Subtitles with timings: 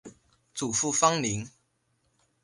[0.55, 1.47] 祖父方宁。